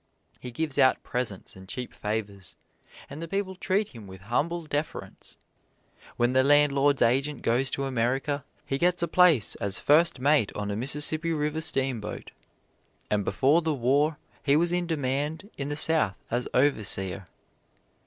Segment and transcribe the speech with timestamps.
[0.39, 2.55] He gives out presents and cheap favors,
[3.07, 5.37] and the people treat him with humble deference.
[6.17, 10.71] When the landlord's agent goes to America he gets a place as first mate on
[10.71, 12.31] a Mississippi River Steamboat;
[13.11, 17.27] and before the War he was in demand in the South as overseer.